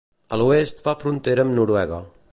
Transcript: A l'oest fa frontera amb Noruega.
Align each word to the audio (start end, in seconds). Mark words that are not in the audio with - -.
A 0.37 0.39
l'oest 0.41 0.81
fa 0.87 0.95
frontera 1.05 1.47
amb 1.47 1.57
Noruega. 1.59 2.05